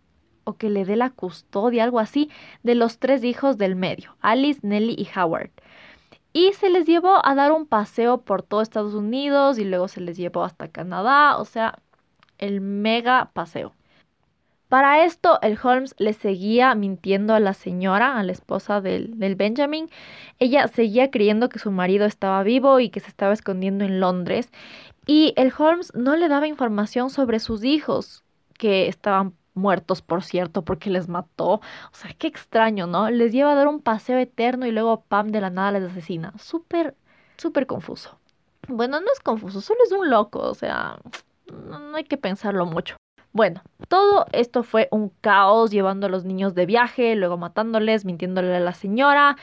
[0.45, 2.29] o que le dé la custodia, algo así,
[2.63, 5.51] de los tres hijos del medio, Alice, Nelly y Howard
[6.33, 10.01] y se les llevó a dar un paseo por todo Estados Unidos y luego se
[10.01, 11.79] les llevó hasta Canadá, o sea,
[12.37, 13.73] el mega paseo.
[14.69, 19.35] Para esto, el Holmes le seguía mintiendo a la señora, a la esposa del, del,
[19.35, 19.89] Benjamin.
[20.37, 24.51] Ella seguía creyendo que su marido estaba vivo y que se estaba escondiendo en Londres.
[25.07, 28.23] Y el Holmes no le daba información sobre sus hijos,
[28.59, 31.54] que estaban muertos, por cierto, porque les mató.
[31.54, 33.10] O sea, qué extraño, ¿no?
[33.10, 36.34] Les lleva a dar un paseo eterno y luego Pam de la nada les asesina.
[36.39, 36.95] Súper,
[37.38, 38.17] súper confuso.
[38.67, 40.98] Bueno, no es confuso, solo es un loco, o sea,
[41.52, 42.95] no hay que pensarlo mucho.
[43.32, 48.56] Bueno, todo esto fue un caos, llevando a los niños de viaje, luego matándoles, mintiéndole
[48.56, 49.38] a la señora.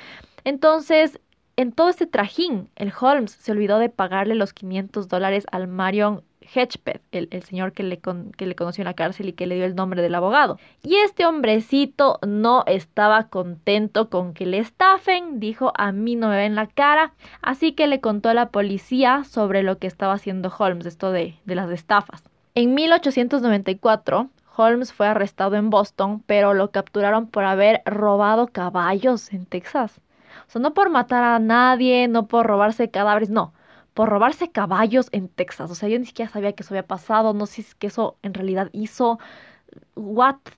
[0.45, 1.21] Entonces,
[1.57, 6.23] en todo este trajín, el Holmes se olvidó de pagarle los 500 dólares al Marion
[6.55, 9.47] Hedgepeth, el, el, señor que le, con, que le conoció en la cárcel y que
[9.47, 10.59] le dio el nombre del abogado.
[10.83, 16.37] Y este hombrecito no estaba contento con que le estafen, dijo a mí no me
[16.37, 20.53] ven la cara, así que le contó a la policía sobre lo que estaba haciendo
[20.57, 22.25] Holmes, esto de, de las estafas.
[22.55, 29.45] En 1894, Holmes fue arrestado en Boston, pero lo capturaron por haber robado caballos en
[29.45, 30.01] Texas.
[30.49, 33.53] O sea, no por matar a nadie, no por robarse cadáveres, no,
[33.97, 35.71] por robarse caballos en Texas.
[35.71, 38.35] O sea, yo ni siquiera sabía que eso había pasado, no sé si eso en
[38.35, 39.19] realidad hizo.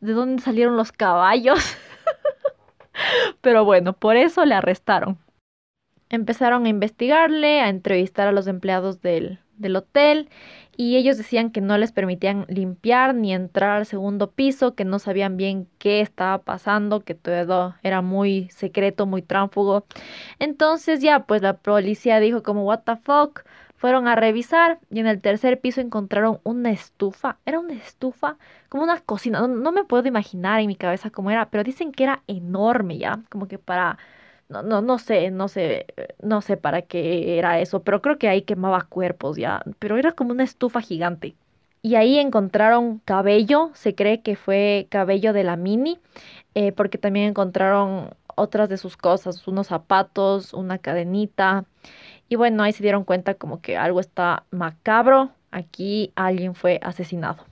[0.00, 1.60] ¿De dónde salieron los caballos?
[3.40, 5.18] Pero bueno, por eso le arrestaron.
[6.08, 10.28] Empezaron a investigarle, a entrevistar a los empleados del, del hotel
[10.76, 15.00] y ellos decían que no les permitían limpiar ni entrar al segundo piso, que no
[15.00, 19.86] sabían bien qué estaba pasando, que todo era muy secreto, muy tránfugo.
[20.38, 23.42] Entonces ya, pues la policía dijo como, what the fuck,
[23.76, 28.36] fueron a revisar y en el tercer piso encontraron una estufa, era una estufa,
[28.68, 31.92] como una cocina, no, no me puedo imaginar en mi cabeza cómo era, pero dicen
[31.92, 33.98] que era enorme ya, como que para
[34.48, 35.86] no, no, no sé, no sé,
[36.22, 40.12] no sé para qué era eso, pero creo que ahí quemaba cuerpos ya, pero era
[40.12, 41.36] como una estufa gigante.
[41.82, 45.98] Y ahí encontraron cabello, se cree que fue cabello de la Mini,
[46.54, 51.64] eh, porque también encontraron otras de sus cosas, unos zapatos, una cadenita.
[52.28, 57.44] Y bueno, ahí se dieron cuenta como que algo está macabro, aquí alguien fue asesinado.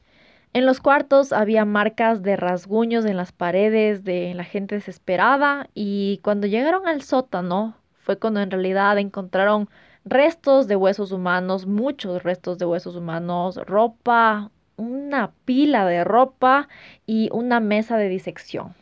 [0.57, 6.19] En los cuartos había marcas de rasguños en las paredes de la gente desesperada y
[6.23, 9.69] cuando llegaron al sótano fue cuando en realidad encontraron
[10.07, 16.71] restos de huesos humanos, muchos restos de huesos humanos, ropa, una pila de ropa
[17.05, 18.75] y una mesa de disección.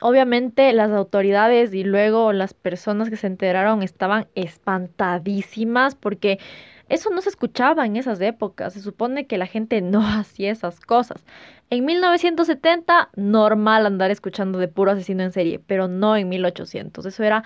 [0.00, 6.38] Obviamente las autoridades y luego las personas que se enteraron estaban espantadísimas porque
[6.88, 8.74] eso no se escuchaba en esas épocas.
[8.74, 11.24] Se supone que la gente no hacía esas cosas.
[11.70, 17.06] En 1970, normal andar escuchando de puro asesino en serie, pero no en 1800.
[17.06, 17.44] Eso era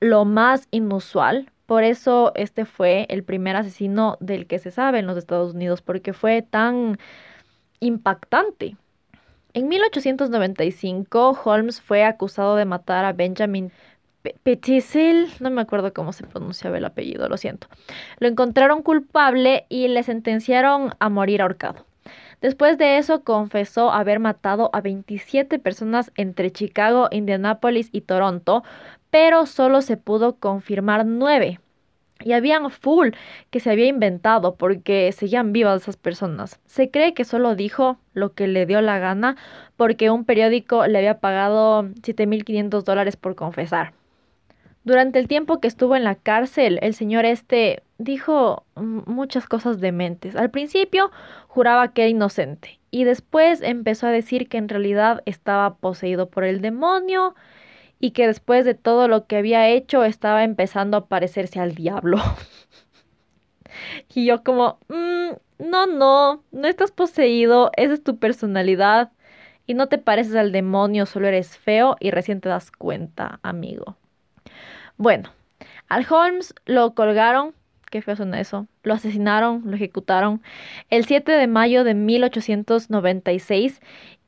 [0.00, 1.50] lo más inusual.
[1.66, 5.82] Por eso este fue el primer asesino del que se sabe en los Estados Unidos,
[5.82, 6.98] porque fue tan
[7.78, 8.76] impactante.
[9.52, 13.72] En 1895, Holmes fue acusado de matar a Benjamin
[14.42, 17.68] Petisel, no me acuerdo cómo se pronunciaba el apellido, lo siento.
[18.18, 21.86] Lo encontraron culpable y le sentenciaron a morir ahorcado.
[22.40, 28.62] Después de eso confesó haber matado a 27 personas entre Chicago, Indianápolis y Toronto,
[29.10, 31.60] pero solo se pudo confirmar 9.
[32.22, 33.10] Y habían full
[33.50, 36.60] que se había inventado porque seguían vivas esas personas.
[36.66, 39.36] Se cree que solo dijo lo que le dio la gana
[39.76, 43.94] porque un periódico le había pagado 7.500 dólares por confesar.
[44.82, 50.36] Durante el tiempo que estuvo en la cárcel, el señor este dijo muchas cosas dementes.
[50.36, 51.10] Al principio
[51.48, 56.44] juraba que era inocente y después empezó a decir que en realidad estaba poseído por
[56.44, 57.34] el demonio
[58.00, 62.16] y que después de todo lo que había hecho estaba empezando a parecerse al diablo.
[64.14, 69.12] y yo como, mm, no, no, no estás poseído, esa es tu personalidad
[69.66, 73.99] y no te pareces al demonio, solo eres feo y recién te das cuenta, amigo.
[75.00, 75.30] Bueno,
[75.88, 77.54] al Holmes lo colgaron,
[77.90, 80.42] qué feo suena eso, lo asesinaron, lo ejecutaron
[80.90, 83.80] el 7 de mayo de 1896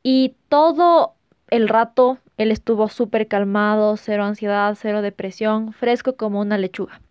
[0.02, 1.12] y todo
[1.50, 7.02] el rato él estuvo súper calmado, cero ansiedad, cero depresión, fresco como una lechuga.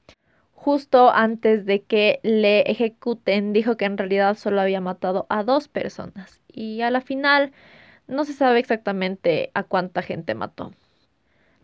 [0.54, 5.68] Justo antes de que le ejecuten, dijo que en realidad solo había matado a dos
[5.68, 7.52] personas y a la final
[8.08, 10.72] no se sabe exactamente a cuánta gente mató.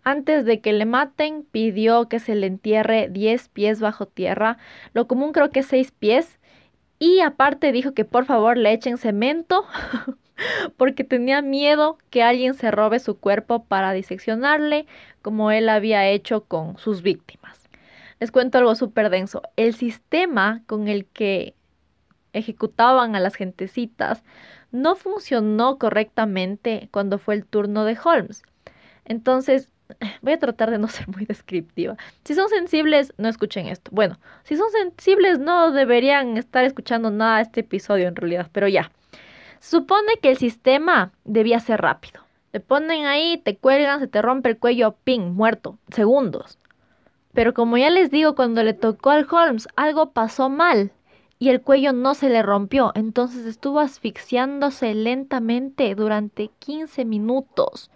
[0.08, 4.58] Antes de que le maten, pidió que se le entierre 10 pies bajo tierra,
[4.94, 6.40] lo común creo que 6 pies,
[6.98, 9.66] y aparte dijo que por favor le echen cemento
[10.78, 14.88] porque tenía miedo que alguien se robe su cuerpo para diseccionarle
[15.22, 17.68] como él había hecho con sus víctimas.
[18.22, 19.42] Les cuento algo súper denso.
[19.58, 21.54] El sistema con el que
[22.32, 24.24] ejecutaban a las gentecitas
[24.72, 28.44] no funcionó correctamente cuando fue el turno de Holmes.
[29.04, 29.70] Entonces,
[30.22, 31.98] voy a tratar de no ser muy descriptiva.
[32.24, 33.92] Si son sensibles, no escuchen esto.
[33.94, 38.68] Bueno, si son sensibles, no deberían estar escuchando nada de este episodio en realidad, pero
[38.68, 38.92] ya.
[39.60, 42.22] Supone que el sistema debía ser rápido.
[42.52, 46.58] Te ponen ahí, te cuelgan, se te rompe el cuello, ping, muerto, segundos.
[47.34, 50.92] Pero como ya les digo, cuando le tocó al Holmes, algo pasó mal
[51.40, 57.92] y el cuello no se le rompió, entonces estuvo asfixiándose lentamente durante 15 minutos.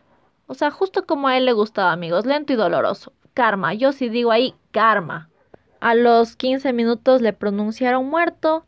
[0.52, 3.14] O sea, justo como a él le gustaba, amigos, lento y doloroso.
[3.34, 5.30] Karma, yo sí digo ahí, karma.
[5.80, 8.66] A los 15 minutos le pronunciaron muerto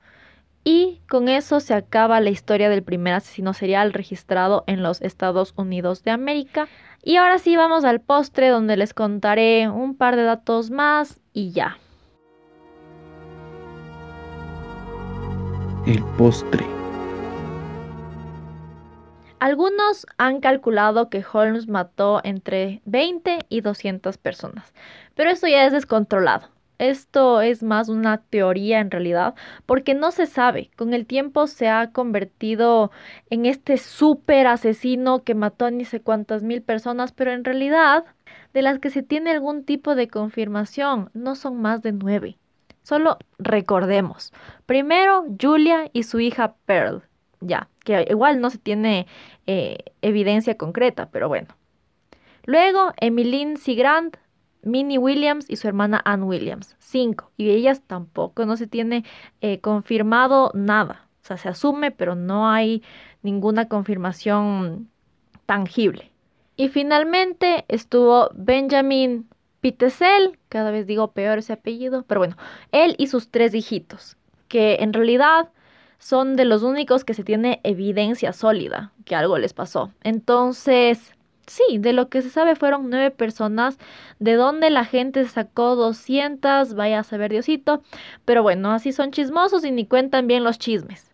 [0.63, 5.53] y con eso se acaba la historia del primer asesino serial registrado en los Estados
[5.57, 6.69] Unidos de América.
[7.03, 11.51] Y ahora sí vamos al postre donde les contaré un par de datos más y
[11.51, 11.79] ya.
[15.85, 16.65] El postre.
[19.43, 24.73] Algunos han calculado que Holmes mató entre 20 y 200 personas,
[25.15, 26.47] pero eso ya es descontrolado.
[26.77, 29.35] Esto es más una teoría en realidad,
[29.65, 30.71] porque no se sabe.
[30.77, 32.91] Con el tiempo se ha convertido
[33.29, 38.05] en este súper asesino que mató a ni sé cuántas mil personas, pero en realidad,
[38.53, 42.37] de las que se tiene algún tipo de confirmación, no son más de nueve.
[42.81, 44.31] Solo recordemos.
[44.65, 47.03] Primero, Julia y su hija Pearl.
[47.45, 49.07] Ya, que igual no se tiene
[49.47, 51.55] eh, evidencia concreta, pero bueno.
[52.45, 54.17] Luego, Emmeline Sigrand,
[54.63, 56.75] Minnie Williams y su hermana Ann Williams.
[56.79, 57.31] Cinco.
[57.37, 59.03] Y ellas tampoco, no se tiene
[59.41, 61.07] eh, confirmado nada.
[61.21, 62.83] O sea, se asume, pero no hay
[63.21, 64.89] ninguna confirmación
[65.45, 66.11] tangible.
[66.55, 69.27] Y finalmente estuvo Benjamin
[69.61, 72.35] Pitesel, cada vez digo peor ese apellido, pero bueno,
[72.71, 74.17] él y sus tres hijitos,
[74.49, 75.49] que en realidad
[76.03, 79.93] son de los únicos que se tiene evidencia sólida que algo les pasó.
[80.03, 81.13] Entonces,
[81.47, 83.77] sí, de lo que se sabe fueron nueve personas,
[84.19, 87.83] de donde la gente sacó 200, vaya a saber Diosito,
[88.25, 91.09] pero bueno, así son chismosos y ni cuentan bien los chismes.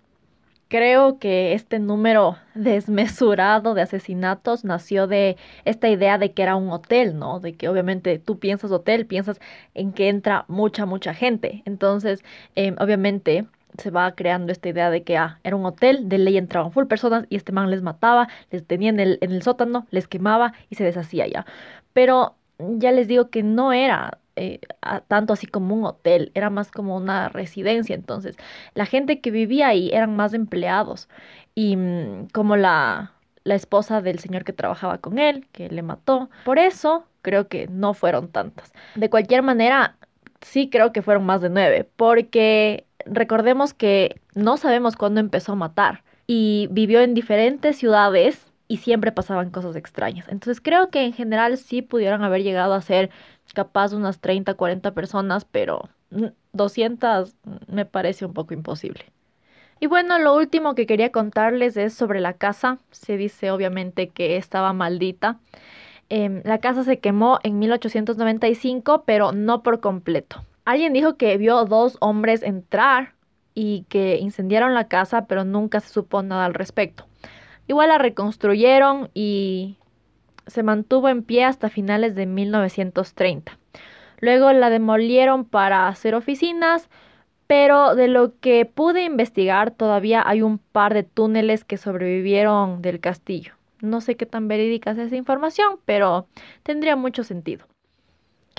[0.70, 6.72] Creo que este número desmesurado de asesinatos nació de esta idea de que era un
[6.72, 7.40] hotel, ¿no?
[7.40, 9.40] De que obviamente tú piensas hotel, piensas
[9.76, 11.62] en que entra mucha, mucha gente.
[11.66, 12.24] Entonces,
[12.56, 13.46] em, obviamente
[13.80, 16.86] se va creando esta idea de que ah, era un hotel, de ley entraban full
[16.86, 20.84] personas y este man les mataba, les tenía en el, sótano, les quemaba y se
[20.84, 21.46] deshacía ya.
[21.94, 24.60] Pero ya les digo que no era eh,
[25.08, 27.96] tanto así como un hotel, era más como una residencia.
[27.96, 28.36] Entonces,
[28.74, 31.10] la gente que vivía ahí eran más empleados.
[31.56, 33.14] Y mm, como la,
[33.44, 36.30] la esposa del señor que trabajaba con él, que le mató.
[36.46, 38.72] Por eso creo que no fueron tantas.
[38.96, 39.98] De cualquier manera,
[40.42, 45.56] sí creo que fueron más de nueve, porque recordemos que no sabemos cuándo empezó a
[45.56, 50.28] matar y vivió en diferentes ciudades y siempre pasaban cosas extrañas.
[50.30, 53.10] Entonces creo que en general sí pudieron haber llegado a ser
[53.54, 55.90] capaz unas 30, 40 personas, pero
[56.54, 57.36] 200
[57.68, 59.06] me parece un poco imposible.
[59.80, 62.80] Y bueno, lo último que quería contarles es sobre la casa.
[62.92, 65.40] Se dice obviamente que estaba maldita.
[66.10, 70.44] Em, la casa se quemó en 1895, pero no por completo.
[70.70, 73.16] Alguien dijo que vio dos hombres entrar
[73.56, 77.08] y que incendiaron la casa, pero nunca se supo nada al respecto.
[77.66, 79.78] Igual la reconstruyeron y
[80.46, 83.58] se mantuvo en pie hasta finales de 1930.
[84.20, 86.88] Luego la demolieron para hacer oficinas,
[87.48, 93.00] pero de lo que pude investigar todavía hay un par de túneles que sobrevivieron del
[93.00, 93.56] castillo.
[93.82, 96.28] No sé qué tan verídica es esa información, pero
[96.62, 97.66] tendría mucho sentido.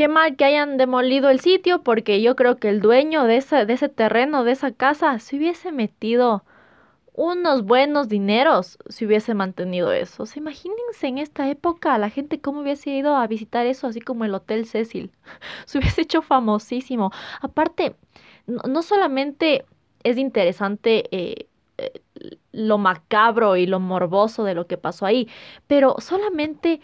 [0.01, 3.67] Qué mal que hayan demolido el sitio, porque yo creo que el dueño de ese,
[3.67, 6.43] de ese terreno, de esa casa, se hubiese metido
[7.13, 10.25] unos buenos dineros si hubiese mantenido eso.
[10.37, 14.35] imagínense en esta época la gente cómo hubiese ido a visitar eso, así como el
[14.35, 15.13] Hotel Cecil.
[15.67, 17.11] Se hubiese hecho famosísimo.
[17.43, 17.95] Aparte,
[18.47, 19.67] no, solamente
[20.03, 21.47] es interesante eh,
[21.77, 22.01] eh,
[22.53, 25.29] lo macabro y lo morboso de lo que pasó ahí,
[25.67, 26.81] pero solamente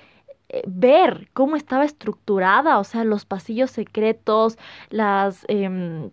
[0.48, 4.58] eh, ver cómo estaba estructurada, o sea, los pasillos secretos,
[4.90, 6.10] las, em,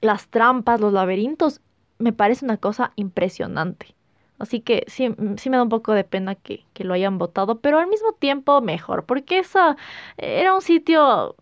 [0.00, 1.60] las trampas, los laberintos,
[1.98, 3.94] me parece una cosa impresionante.
[4.38, 7.18] Así que sí, mm, sí me da un poco de pena que, que lo hayan
[7.18, 9.76] votado, pero al mismo tiempo mejor, porque esa
[10.18, 11.36] era un sitio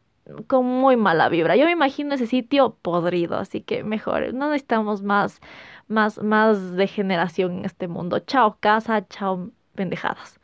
[0.47, 1.57] con muy mala vibra.
[1.57, 5.41] Yo me imagino ese sitio podrido, así que mejor, no necesitamos más,
[5.89, 8.20] más, más degeneración en este mundo.
[8.20, 10.41] Chao casa, chao pendejadas.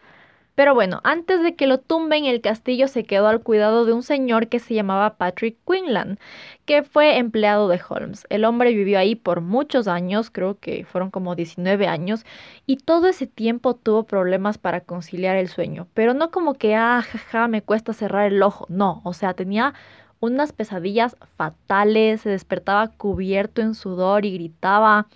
[0.60, 4.02] Pero bueno, antes de que lo tumben, el castillo se quedó al cuidado de un
[4.02, 6.18] señor que se llamaba Patrick Quinlan,
[6.66, 8.26] que fue empleado de Holmes.
[8.28, 12.26] El hombre vivió ahí por muchos años, creo que fueron como 19 años,
[12.66, 15.88] y todo ese tiempo tuvo problemas para conciliar el sueño.
[15.94, 18.66] Pero no como que, ah, jaja, me cuesta cerrar el ojo.
[18.68, 19.72] No, o sea, tenía
[20.20, 25.06] unas pesadillas fatales, se despertaba cubierto en sudor y gritaba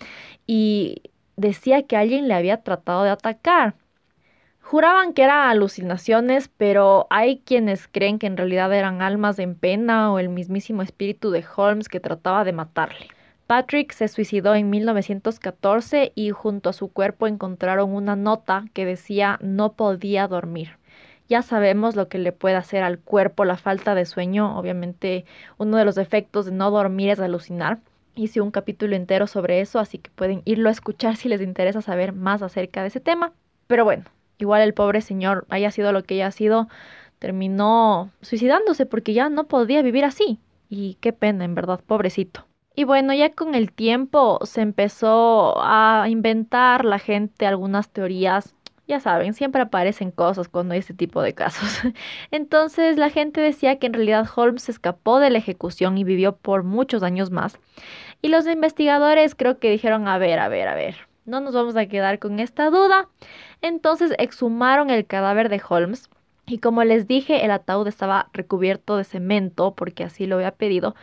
[0.46, 1.02] y
[1.36, 3.74] decía que alguien le había tratado de atacar.
[4.66, 10.10] Juraban que eran alucinaciones, pero hay quienes creen que en realidad eran almas en pena
[10.10, 13.08] o el mismísimo espíritu de Holmes que trataba de matarle.
[13.46, 19.38] Patrick se suicidó en 1914 y junto a su cuerpo encontraron una nota que decía
[19.42, 20.78] no podía dormir.
[21.28, 24.58] Ya sabemos lo que le puede hacer al cuerpo la falta de sueño.
[24.58, 25.26] Obviamente
[25.58, 27.80] uno de los efectos de no dormir es alucinar.
[28.14, 31.82] Hice un capítulo entero sobre eso, así que pueden irlo a escuchar si les interesa
[31.82, 33.34] saber más acerca de ese tema.
[33.66, 34.04] Pero bueno,
[34.38, 36.68] igual el pobre señor, haya sido lo que haya sido,
[37.18, 40.38] terminó suicidándose porque ya no podía vivir así.
[40.68, 42.46] Y qué pena, en verdad, pobrecito.
[42.74, 48.54] Y bueno, ya con el tiempo se empezó a inventar la gente algunas teorías
[48.86, 51.80] ya saben, siempre aparecen cosas cuando hay este tipo de casos.
[52.30, 56.64] Entonces la gente decía que en realidad Holmes escapó de la ejecución y vivió por
[56.64, 57.58] muchos años más.
[58.20, 61.76] Y los investigadores creo que dijeron, a ver, a ver, a ver, no nos vamos
[61.76, 63.08] a quedar con esta duda.
[63.62, 66.10] Entonces exhumaron el cadáver de Holmes.
[66.46, 70.94] Y como les dije, el ataúd estaba recubierto de cemento porque así lo había pedido.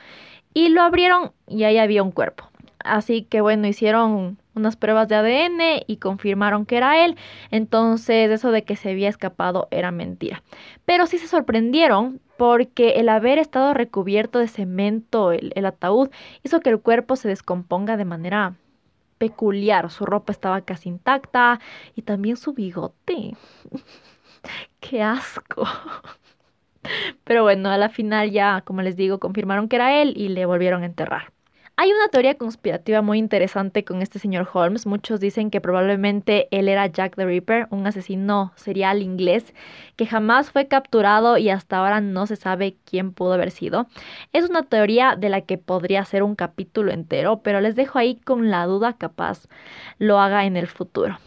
[0.54, 2.48] Y lo abrieron y ahí había un cuerpo.
[2.84, 7.16] Así que bueno, hicieron unas pruebas de ADN y confirmaron que era él.
[7.50, 10.44] Entonces eso de que se había escapado era mentira.
[10.86, 16.10] Pero sí se sorprendieron porque el haber estado recubierto de cemento el, el ataúd
[16.44, 18.56] hizo que el cuerpo se descomponga de manera
[19.22, 19.92] peculiar.
[19.92, 21.60] Su ropa estaba casi intacta
[21.96, 23.36] y también su bigote.
[24.80, 25.64] ¡Qué asco!
[27.24, 30.48] Pero bueno, a la final ya, como les digo, confirmaron que era él y le
[30.48, 31.32] volvieron a enterrar.
[31.82, 34.86] Hay una teoría conspirativa muy interesante con este señor Holmes.
[34.86, 39.56] Muchos dicen que probablemente él era Jack the Ripper, un asesino serial inglés
[39.96, 43.88] que jamás fue capturado y hasta ahora no se sabe quién pudo haber sido.
[44.32, 48.18] Es una teoría de la que podría ser un capítulo entero, pero les dejo ahí
[48.18, 49.48] con la duda capaz
[49.98, 51.18] lo haga en el futuro.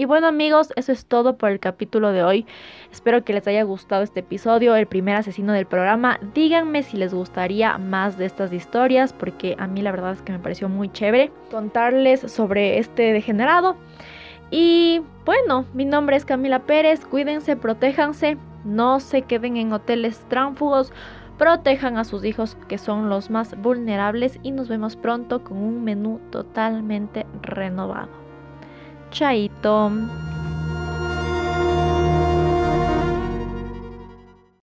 [0.00, 2.46] Y bueno amigos, eso es todo por el capítulo de hoy.
[2.90, 6.18] Espero que les haya gustado este episodio, el primer asesino del programa.
[6.32, 10.32] Díganme si les gustaría más de estas historias, porque a mí la verdad es que
[10.32, 13.76] me pareció muy chévere contarles sobre este degenerado.
[14.50, 20.94] Y bueno, mi nombre es Camila Pérez, cuídense, protéjanse, no se queden en hoteles tránfugos,
[21.36, 25.84] protejan a sus hijos que son los más vulnerables y nos vemos pronto con un
[25.84, 28.19] menú totalmente renovado.
[29.10, 29.68] 小雨滴，